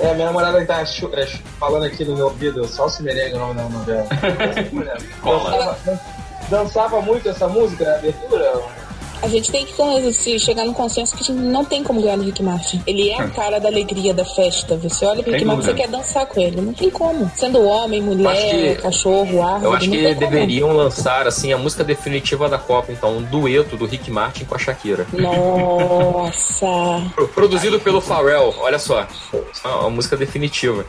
[0.00, 1.26] É, minha namorada tá é,
[1.58, 4.06] falando aqui no meu ouvido, Salsa e Merengue é o nome da novela.
[5.24, 5.78] Dançava,
[6.50, 8.52] dançava muito essa música na abertura?
[9.22, 9.74] A gente tem que
[10.14, 12.82] se chegar num consenso que a gente não tem como ganhar do Rick Martin.
[12.86, 14.76] Ele é a cara da alegria da festa.
[14.76, 16.60] Você olha pro Rick Martin, você quer dançar com ele.
[16.60, 17.30] Não tem como.
[17.36, 20.20] Sendo homem, mulher, que- cachorro, árvore, Eu acho que tem como.
[20.30, 24.54] deveriam lançar assim a música definitiva da Copa, então um dueto do Rick Martin com
[24.54, 25.06] a Shakira.
[25.12, 26.66] Nossa.
[27.14, 29.06] Pro- Produzido pelo Pharrell, olha só.
[29.64, 30.84] A música definitiva.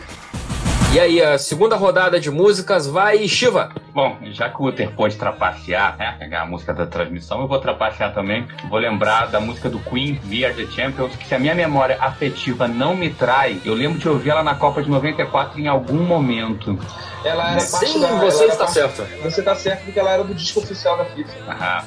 [0.93, 3.71] E aí, a segunda rodada de músicas vai Shiva.
[3.93, 7.59] Bom, já que o Uther pôde trapacear, né, pegar a música da transmissão, eu vou
[7.59, 8.47] trapacear também.
[8.69, 11.97] Vou lembrar da música do Queen, We Are The Champions, que se a minha memória
[11.99, 16.03] afetiva não me trai, eu lembro de ouvir ela na Copa de 94 em algum
[16.05, 16.79] momento.
[17.25, 19.03] Ela era parte Sim, da, ela você era está parte- certo.
[19.23, 21.51] Você tá certo porque ela era do disco oficial da FIFA.
[21.51, 21.83] Aham.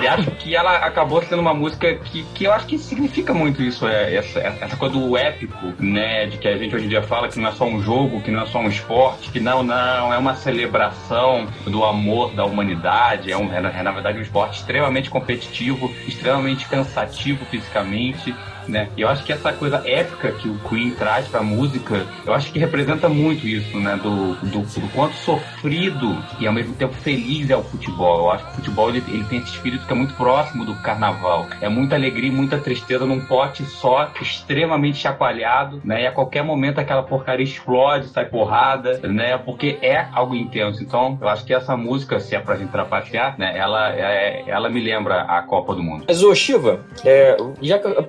[0.00, 3.62] E acho que ela acabou sendo uma música que, que eu acho que significa muito
[3.62, 6.26] isso, é, essa, essa coisa do épico, né?
[6.26, 8.30] De que a gente hoje em dia fala que não é só um jogo, que
[8.30, 13.30] não é só um esporte, que não, não, é uma celebração do amor da humanidade,
[13.30, 18.34] é, um, é, na- é verdade um esporte extremamente competitivo, extremamente cansativo fisicamente,
[18.68, 18.88] né?
[18.96, 22.52] E eu acho que essa coisa épica que o Queen traz pra música, eu acho
[22.52, 23.98] que representa muito isso, né?
[24.02, 28.20] Do, do, do quanto sofrido e ao mesmo tempo feliz é o futebol.
[28.20, 30.74] Eu acho que o futebol ele, ele tem esse espírito que é muito próximo do
[30.76, 31.46] carnaval.
[31.60, 36.02] É muita alegria e muita tristeza num pote só, extremamente chacoalhado, né?
[36.02, 39.36] E a qualquer momento aquela porcaria explode, sai porrada, né?
[39.38, 40.82] Porque é algo intenso.
[40.82, 43.56] Então, eu acho que essa música, se é pra gente trapacear, né?
[43.56, 46.04] Ela, é, ela me lembra a Copa do Mundo.
[46.06, 48.02] Mas, ô Shiva, é, já que-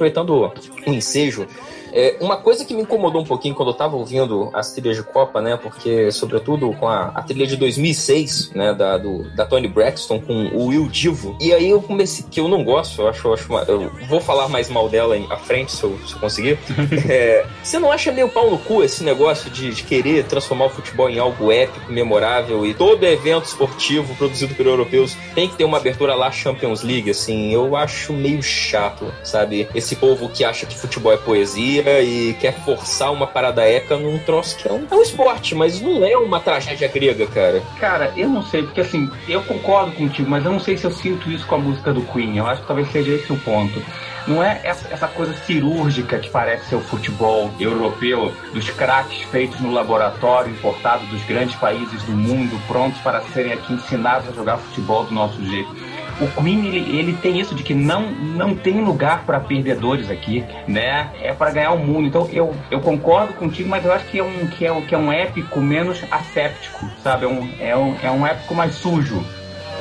[0.46, 1.48] o ensejo,
[1.94, 5.04] é, uma coisa que me incomodou um pouquinho quando eu tava ouvindo as trilhas de
[5.04, 5.58] Copa, né?
[5.58, 8.74] Porque, sobretudo, com a, a trilha de 2006, né?
[8.74, 11.38] Da, do, da Tony Braxton com o Will Divo.
[11.40, 14.20] E aí eu comecei, que eu não gosto, eu acho, eu acho uma- eu vou
[14.20, 16.58] falar mais mal dela em, à frente, se eu, se eu conseguir.
[17.10, 20.70] É, você não acha meio pau no cu esse negócio de, de querer transformar o
[20.70, 25.64] futebol em algo épico, memorável e todo evento esportivo produzido por europeus tem que ter
[25.66, 29.68] uma abertura lá Champions League, assim, eu acho meio chato, sabe?
[29.76, 34.18] Esse povo que acha que futebol é poesia e quer forçar uma parada épica num
[34.20, 37.62] troço que é um, é um esporte, mas não é uma tragédia grega, cara.
[37.80, 40.92] Cara, eu não sei, porque assim, eu concordo contigo, mas eu não sei se eu
[40.92, 42.38] sinto isso com a música do Queen.
[42.38, 43.82] Eu acho que talvez seja esse o ponto.
[44.26, 49.60] Não é essa, essa coisa cirúrgica que parece ser o futebol europeu, dos craques feitos
[49.60, 54.58] no laboratório, importados dos grandes países do mundo, prontos para serem aqui ensinados a jogar
[54.58, 55.76] futebol do nosso jeito.
[56.22, 60.44] O Queen ele, ele tem isso de que não, não tem lugar para perdedores aqui,
[60.68, 61.10] né?
[61.22, 62.08] É para ganhar o mundo.
[62.08, 64.98] Então eu, eu concordo contigo, mas eu acho que é um que é que é
[64.98, 67.26] um épico menos asséptico, sabe?
[67.26, 69.24] É um, é um, é um épico mais sujo.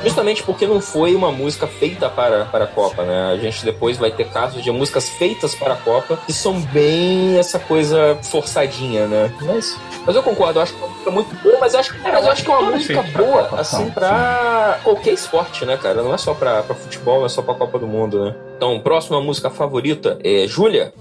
[0.03, 3.31] Justamente porque não foi uma música feita para, para a Copa, né?
[3.31, 7.37] A gente depois vai ter casos de músicas feitas para a Copa que são bem
[7.37, 9.33] essa coisa forçadinha, né?
[9.41, 11.95] Mas, mas eu concordo, eu acho que é uma música muito boa, mas eu acho,
[12.03, 16.03] mas eu acho que é uma música pra boa, assim, pra qualquer esporte, né, cara?
[16.03, 18.35] Não é só pra, pra futebol, não é só pra Copa do Mundo, né?
[18.57, 20.93] Então, próxima música favorita é Júlia.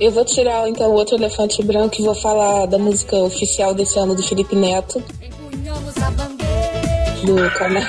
[0.00, 3.98] Eu vou tirar então o outro elefante branco e vou falar da música oficial desse
[3.98, 6.33] ano do Felipe Neto, Empunhamos a bandeira.
[7.24, 7.82] Do canal.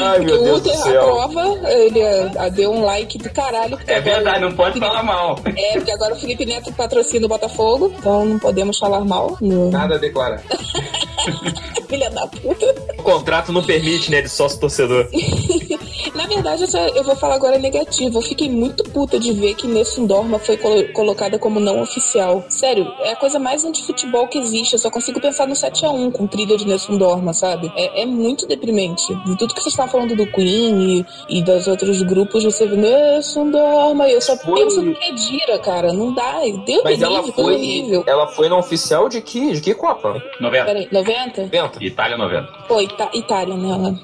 [0.00, 2.00] Ai, Que o Uther aprova, ele
[2.36, 3.78] ah, deu um like do caralho.
[3.86, 5.38] É agora- verdade, não pode falar mal.
[5.56, 9.36] É, porque agora o Felipe Neto patrocina o Botafogo, então não podemos falar mal.
[9.40, 9.70] No...
[9.70, 10.42] Nada a declarar.
[11.88, 12.74] Filha da puta.
[12.98, 15.08] O contrato não permite, né, de sócio torcedor.
[16.14, 18.18] Na verdade, essa eu vou falar agora negativo.
[18.18, 22.44] Eu fiquei muito puta de ver que Nessun Dorma foi colo- colocada como não oficial.
[22.48, 24.72] Sério, é a coisa mais anti-futebol que existe.
[24.74, 27.72] Eu só consigo pensar no 7x1 com trilha de Nessun Dorma, sabe?
[27.76, 29.14] É, é muito deprimente.
[29.24, 32.76] De tudo que vocês estavam falando do Queen e, e dos outros grupos, você vê
[32.76, 34.08] Nessun Dorma.
[34.08, 35.92] Eu só Foi- penso no Kedira, cara.
[35.92, 36.40] Não dá.
[36.64, 38.04] Deus Mas ela livre, coisa foi, horrível.
[38.06, 40.20] ela foi na oficial de que, de que Copa?
[40.40, 40.64] 90.
[40.64, 41.44] Peraí, 90?
[41.46, 41.84] Venta.
[41.84, 42.48] Itália 90.
[42.68, 43.98] Pô, Ita Itália, né?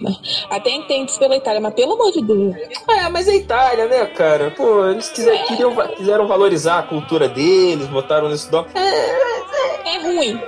[0.50, 2.56] Até entendo isso pela Itália, mas pelo amor de Deus.
[2.88, 4.50] É, mas é Itália, né, cara?
[4.50, 8.66] Pô, eles quiser, queriam, quiseram valorizar a cultura deles, botaram nesse dó.
[8.74, 9.34] É
[9.98, 10.40] ruim.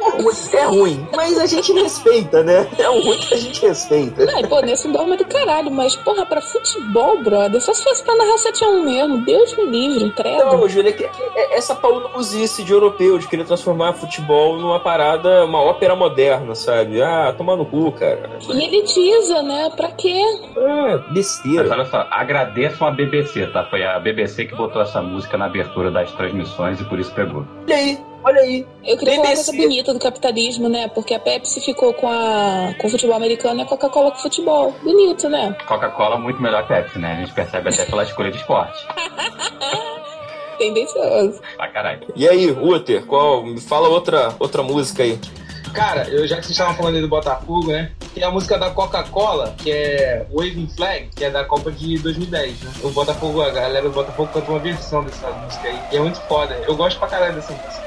[0.53, 2.67] É ruim, mas a gente respeita, né?
[2.79, 4.27] É um ruim que a gente respeita.
[4.35, 8.03] Ai, pô, nesse dorme é do caralho, mas, porra, pra futebol, brother, só se fosse
[8.03, 9.25] pra narrar 7x1 mesmo.
[9.25, 10.45] Deus me livre, credo.
[10.45, 15.45] Não, Júlia, que- que- é essa paulozice de europeu, de querer transformar futebol numa parada,
[15.45, 17.01] uma ópera moderna, sabe?
[17.03, 18.31] Ah, toma no cu, cara.
[18.49, 19.71] E elitiza, né?
[19.77, 20.21] Pra quê?
[20.57, 21.69] É, Mas besteira.
[21.71, 23.65] olha só, agradeçam a BBC, tá?
[23.65, 27.45] Foi a BBC que botou essa música na abertura das transmissões e por isso pegou.
[27.67, 28.67] Olha aí, olha aí.
[28.85, 30.89] Eu queria falar uma coisa bonita do capitalismo, né?
[30.89, 34.23] Porque a Pepsi ficou com, a, com o futebol americano e a Coca-Cola com o
[34.23, 34.75] futebol.
[34.83, 35.57] Bonito, né?
[35.67, 37.13] Coca-Cola muito melhor que Pepsi, né?
[37.13, 38.87] A gente percebe até pela escolha de esporte.
[40.59, 41.41] Tendencioso.
[41.57, 42.07] Pra caralho.
[42.17, 43.45] E aí, Uther, qual?
[43.45, 45.19] Me fala outra, outra música aí.
[45.73, 47.91] Cara, eu, já que vocês estavam falando aí do Botafogo, né?
[48.15, 52.61] Tem a música da Coca-Cola, que é Waving Flag, que é da Copa de 2010,
[52.63, 52.71] né?
[52.83, 55.79] O Botafogo, a galera do Botafogo cantou uma versão dessa música aí.
[55.93, 56.55] E é muito foda.
[56.67, 57.83] Eu gosto pra caralho dessa música.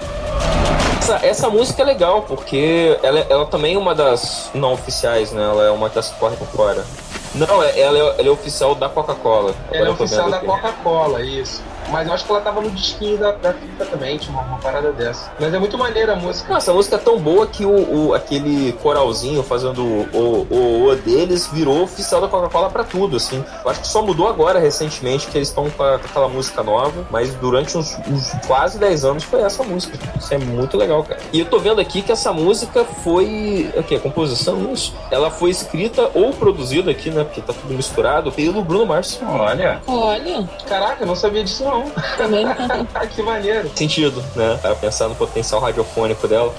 [0.99, 5.41] Essa, essa música é legal, porque ela, ela também é uma das não oficiais, né?
[5.43, 6.85] Ela é uma das que corre por fora.
[7.33, 9.55] Não, é- ela é, ela é oficial da Coca-Cola.
[9.71, 10.39] Ela é oficial da.
[10.39, 11.63] Coca-Cola, isso.
[11.91, 14.57] Mas eu acho que ela tava no disquinho da, da FIFA também, tinha uma, uma
[14.59, 15.31] parada dessa.
[15.39, 16.49] Mas é muito maneira a música.
[16.49, 20.95] Não, essa música é tão boa que o, o- aquele coralzinho fazendo o, o, o
[20.95, 23.43] deles virou oficial da Coca-Cola pra tudo, assim.
[23.63, 26.61] Eu acho que só mudou agora, recentemente, que eles estão com, a- com aquela música
[26.63, 29.97] nova, mas durante uns, uns quase 10 anos foi essa música.
[30.17, 31.19] Isso é muito legal, cara.
[31.33, 33.71] E eu tô vendo aqui que essa música foi.
[33.75, 33.97] O que?
[33.99, 34.71] Composição?
[34.73, 34.93] Isso?
[35.11, 37.23] Ela foi escrita ou produzida aqui, né?
[37.23, 39.19] Porque tá tudo misturado, pelo Bruno Mars.
[39.27, 41.78] Olha, Olha, Caraca, eu não sabia disso não.
[42.17, 42.45] Também
[43.15, 43.69] que maneiro.
[43.75, 44.57] Sentido, né?
[44.61, 46.53] Para pensar no potencial radiofônico dela.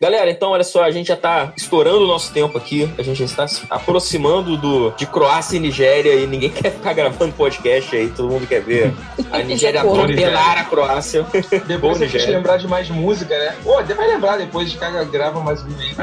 [0.00, 2.92] Galera, então olha só, a gente já tá estourando o nosso tempo aqui.
[2.98, 7.32] A gente está se aproximando do, de Croácia e Nigéria e ninguém quer ficar gravando
[7.34, 8.92] podcast aí, todo mundo quer ver
[9.30, 11.22] a Nigéria atropelar a Croácia.
[11.22, 12.36] Boa, Depois quis Nigéria.
[12.36, 13.54] lembrar de mais música, né?
[13.62, 15.94] Pô, até vai lembrar depois de que grava mais um aí.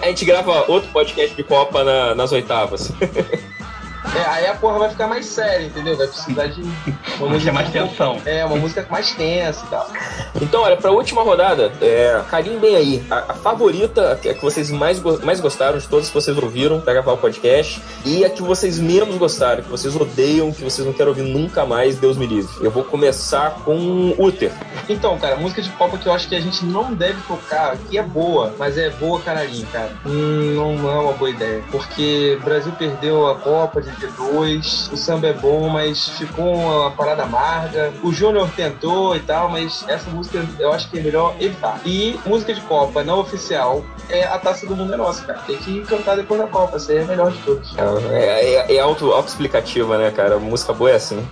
[0.00, 2.92] A gente grava outro podcast de Copa na- nas oitavas.
[4.16, 5.96] É, aí a porra vai ficar mais séria, entendeu?
[5.96, 6.62] Vai precisar de
[7.20, 8.18] uma música mais tensão.
[8.26, 9.88] É, uma música mais tensa e tal.
[10.42, 13.04] Então, olha, pra última rodada, é, carimbem aí.
[13.10, 16.80] A, a favorita, a que vocês mais, go- mais gostaram de todas que vocês ouviram
[16.80, 17.80] pra gravar o podcast.
[18.04, 21.64] E a que vocês menos gostaram, que vocês odeiam, que vocês não querem ouvir nunca
[21.64, 22.50] mais, Deus me livre.
[22.60, 24.50] Eu vou começar com Uther.
[24.88, 27.96] Então, cara, música de Copa que eu acho que a gente não deve tocar, que
[27.96, 29.90] é boa, mas é boa canarinho, cara.
[30.04, 31.62] Hum, não, não é uma boa ideia.
[31.70, 36.90] Porque o Brasil perdeu a Copa de 82, o samba é bom, mas ficou uma
[36.90, 37.92] parada amarga.
[38.02, 41.80] O Júnior tentou e tal, mas essa música eu acho que é melhor evitar.
[41.84, 45.40] E música de Copa não oficial é a Taça do Mundo é Nossa, cara.
[45.46, 47.76] Tem que cantar depois da Copa, essa é a melhor de todos.
[48.10, 50.38] É, é, é auto, auto-explicativa, né, cara?
[50.38, 51.26] música boa é assim.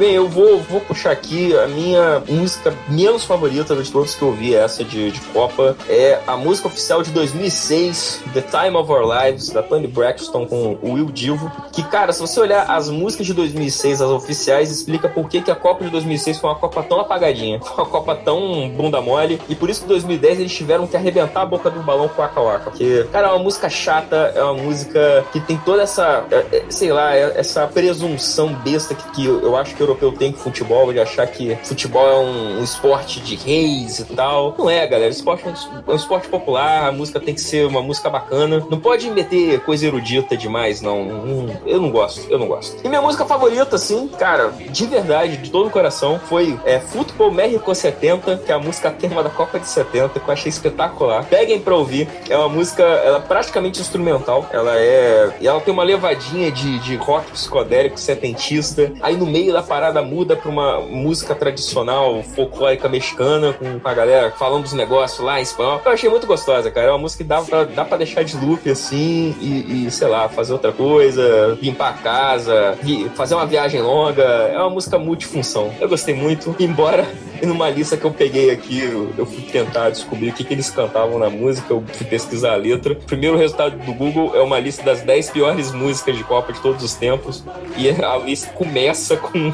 [0.00, 4.28] Bem, eu vou, vou puxar aqui a minha música menos favorita de todos que eu
[4.28, 5.76] ouvi, essa de, de Copa.
[5.90, 10.78] É a música oficial de 2006, The Time of Our Lives, da Tony Braxton com
[10.80, 11.52] o Will Divo.
[11.70, 15.50] Que, cara, se você olhar as músicas de 2006, as oficiais, explica por que, que
[15.50, 17.60] a Copa de 2006 foi uma Copa tão apagadinha.
[17.60, 19.38] Foi uma Copa tão bunda mole.
[19.50, 22.22] E por isso que em 2010 eles tiveram que arrebentar a boca do balão com
[22.22, 22.70] a Waka Waka.
[22.70, 26.64] Porque, cara, é uma música chata, é uma música que tem toda essa, é, é,
[26.70, 30.38] sei lá, é- essa presunção besta que, que eu acho que o europeu tem com
[30.38, 34.54] futebol, de achar que futebol é um, um esporte de reis e tal.
[34.58, 35.10] Não é, galera.
[35.10, 35.54] Esporte é um,
[35.88, 38.64] é um esporte popular, a música tem que ser uma música bacana.
[38.70, 41.00] Não pode meter coisa erudita demais, não.
[41.00, 42.76] Hum, Eu não gosto, eu não gosto.
[42.84, 47.30] E minha música favorita, assim, cara, de verdade, de todo o coração, foi é, Futebol
[47.30, 51.24] México 70, que é a música tema da Copa de 70, que eu achei espetacular.
[51.24, 52.08] Peguem pra ouvir.
[52.28, 54.46] É uma música, ela é praticamente instrumental.
[54.52, 55.36] Ela é.
[55.40, 58.92] E ela tem uma levadinha de, de rock psicodélico setentista.
[59.00, 64.30] Aí no meio da parada muda pra uma música tradicional, folclórica mexicana, com a galera
[64.32, 65.80] falando dos negócios lá em espanhol.
[65.84, 66.88] Eu achei muito gostosa, cara.
[66.88, 70.08] É uma música que dá pra, dá pra deixar de loop assim e, e, sei
[70.08, 72.78] lá, fazer outra coisa, limpar a casa,
[73.14, 74.22] fazer uma viagem longa.
[74.22, 75.72] É uma música multifunção.
[75.80, 77.06] Eu gostei muito, embora
[77.46, 80.70] numa lista que eu peguei aqui, eu, eu fui tentar descobrir o que, que eles
[80.70, 82.92] cantavam na música, eu fui pesquisar a letra.
[82.92, 86.60] O primeiro resultado do Google é uma lista das 10 piores músicas de Copa de
[86.60, 87.42] todos os tempos.
[87.76, 89.52] E a lista começa com,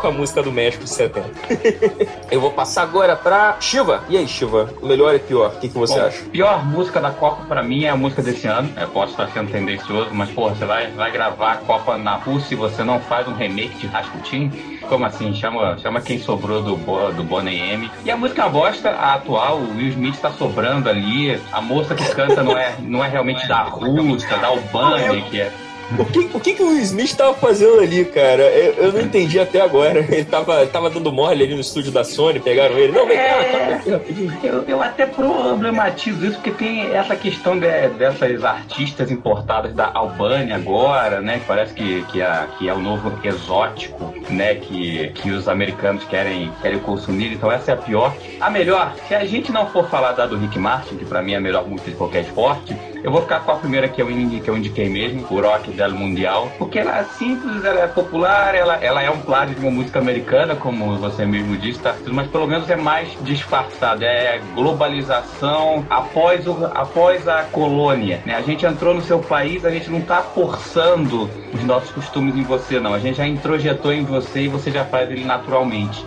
[0.00, 1.30] com a música do México de 70.
[2.30, 4.02] eu vou passar agora pra Shiva.
[4.08, 4.68] E aí, Shiva?
[4.82, 5.52] Melhor e pior?
[5.54, 6.22] O que, que você Bom, acha?
[6.30, 8.70] pior música da Copa pra mim é a música desse ano.
[8.76, 12.54] Eu posso estar sendo tendencioso, mas porra, você vai, vai gravar a Copa na Rússia
[12.54, 14.50] e você não faz um remake de Rasputin?
[14.88, 15.32] Como assim?
[15.34, 17.90] Chama, chama quem sobrou do, Bo- do Bonnie M.
[18.04, 21.40] E a música é uma bosta, a atual, o Will Smith tá sobrando ali.
[21.52, 25.52] A moça que canta não é, não é realmente da Rússia, da Albânia, que é.
[25.98, 28.42] O que, o que, que o Smith tava fazendo ali, cara?
[28.42, 29.98] Eu, eu não entendi até agora.
[30.00, 32.92] Ele tava, tava dando mole ali no estúdio da Sony, pegaram ele.
[32.92, 33.44] Não, vem cá, É.
[33.44, 34.38] toca aqui rapidinho.
[34.42, 40.54] Eu, eu até problematizo isso, porque tem essa questão de- dessas artistas importadas da Albânia
[40.56, 41.38] agora, né?
[41.40, 44.54] Que parece que, que, a- que é o novo exótico, né?
[44.54, 47.32] Que, que os americanos querem, querem consumir.
[47.32, 48.14] Então essa é a pior.
[48.40, 51.32] A melhor, se a gente não for falar da do Rick Martin, que pra mim
[51.32, 54.10] é a melhor música de qualquer esporte, eu vou ficar com a primeira que eu,
[54.10, 57.86] indi- que eu indiquei mesmo, o Rock del Mundial, porque ela é simples, ela é
[57.88, 62.00] popular, ela, ela é um plágio de uma música americana, como você mesmo disse, tá?
[62.12, 68.22] mas pelo menos é mais disfarçada, é globalização após, o, após a colônia.
[68.26, 68.34] Né?
[68.34, 72.44] A gente entrou no seu país, a gente não tá forçando os nossos costumes em
[72.44, 72.94] você, não.
[72.94, 76.06] A gente já introjetou em você e você já faz ele naturalmente.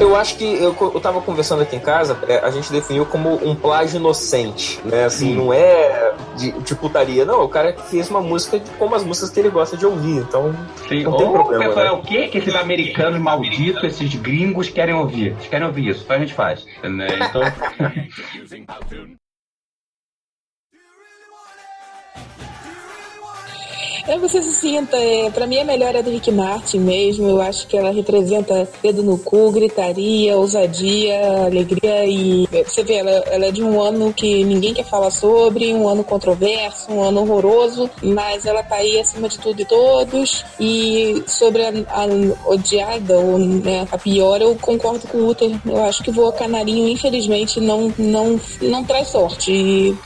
[0.00, 3.34] Eu acho que eu, eu tava conversando aqui em casa, é, a gente definiu como
[3.46, 5.04] um plágio inocente, né?
[5.04, 7.42] Assim, não é de, de putaria, não.
[7.42, 10.18] O cara que fez uma música de- como as músicas que ele gosta de ouvir,
[10.18, 10.54] então
[10.88, 11.64] Sim, não tem ou problema.
[11.64, 11.90] pessoal, né?
[11.90, 15.28] é o que que esses americanos malditos, esses gringos querem ouvir?
[15.28, 16.66] Eles querem ouvir isso, então a gente faz.
[16.82, 17.06] Né?
[17.28, 17.40] Então,
[24.08, 27.28] É, você se sinta, é, pra mim a melhor é do Rick Martin mesmo.
[27.28, 32.94] Eu acho que ela representa dedo no cu, gritaria, ousadia, alegria e é, você vê,
[32.94, 37.02] ela, ela é de um ano que ninguém quer falar sobre, um ano controverso, um
[37.02, 40.44] ano horroroso, mas ela tá aí acima de tudo e todos.
[40.60, 42.06] E sobre a, a
[42.48, 45.50] odiada, ou né, a pior, eu concordo com o Uther.
[45.66, 49.50] Eu acho que o Canarinho, infelizmente, não, não, não traz sorte.
[49.50, 49.98] E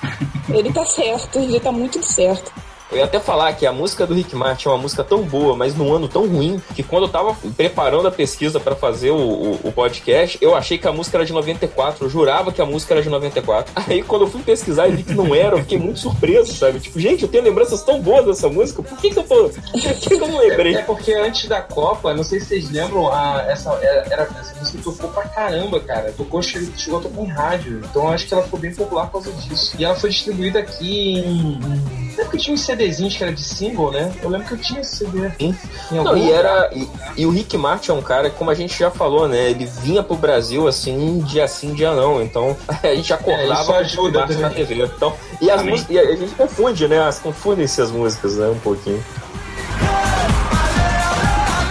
[0.48, 2.50] ele tá certo, ele tá muito certo.
[2.90, 5.54] Eu ia até falar que a música do Rick Martin é uma música tão boa,
[5.54, 9.16] mas num ano tão ruim, que quando eu tava preparando a pesquisa para fazer o,
[9.16, 12.04] o, o, podcast, eu achei que a música era de 94.
[12.04, 13.72] Eu jurava que a música era de 94.
[13.88, 16.80] Aí quando eu fui pesquisar e vi que não era, eu fiquei muito surpreso, sabe?
[16.80, 19.48] Tipo, gente, eu tenho lembranças tão boas dessa música, por que, que eu tô.
[19.48, 20.74] Por que, eu não lembrei?
[20.74, 24.22] É, é, porque antes da Copa, não sei se vocês lembram, a, essa, era, era,
[24.22, 26.12] essa música tocou pra caramba, cara.
[26.16, 27.82] Tocou, chegou, chegou a tocar em rádio.
[27.88, 29.76] Então eu acho que ela ficou bem popular por causa disso.
[29.78, 32.09] E ela foi distribuída aqui em.
[32.20, 34.12] Lembra que tinha uns CDzinhos que era de single, né?
[34.22, 35.30] Eu lembro que eu tinha esse CD.
[35.38, 35.56] Sim.
[35.90, 36.70] Não, e era.
[36.74, 39.50] E, e, o Rick Martin é um cara que, como a gente já falou, né?
[39.50, 42.22] Ele vinha pro Brasil assim, dia sim, dia não.
[42.22, 44.84] Então a gente acordava é, o Rick Martin na TV.
[44.84, 47.00] Então, e, as músicas, e a gente confunde, né?
[47.00, 48.48] As confundem-se as músicas, né?
[48.48, 49.02] Um pouquinho.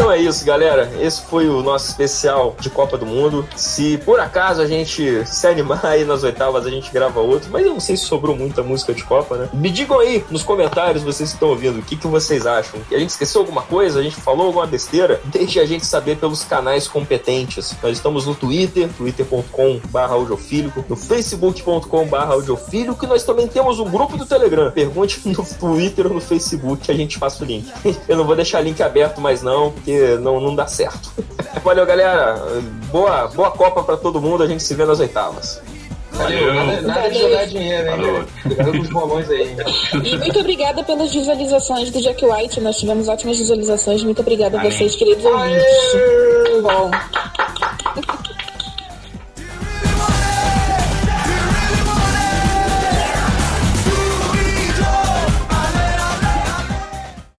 [0.09, 0.91] Então é isso, galera.
[0.99, 3.47] Esse foi o nosso especial de Copa do Mundo.
[3.55, 7.51] Se por acaso a gente se animar aí nas oitavas, a gente grava outro.
[7.51, 9.49] Mas eu não sei se sobrou muita música de Copa, né?
[9.53, 12.79] Me digam aí nos comentários, vocês que estão ouvindo, o que, que vocês acham.
[12.91, 13.99] A gente esqueceu alguma coisa?
[13.99, 15.21] A gente falou alguma besteira?
[15.25, 17.75] Deixe a gente saber pelos canais competentes.
[17.83, 24.17] Nós estamos no Twitter, twitter.com.br audiofílico, no facebook.com.br audiofílico, e nós também temos um grupo
[24.17, 24.71] do Telegram.
[24.71, 27.71] Pergunte no Twitter ou no Facebook a gente passa o link.
[28.09, 31.11] Eu não vou deixar link aberto mais não, porque não, não dá certo.
[31.63, 32.41] Valeu, galera.
[32.91, 34.43] Boa, boa Copa para todo mundo.
[34.43, 35.61] A gente se vê nas oitavas.
[36.11, 38.25] Valeu, nada, nada de jogar dinheiro, hein?
[38.43, 39.55] Cuidado com os bolões aí.
[40.03, 42.59] E muito obrigada pelas visualizações do Jack White.
[42.59, 44.03] Nós tivemos ótimas visualizações.
[44.03, 45.63] Muito obrigada a vocês, queridos ouvintes.
[46.61, 46.91] Bom.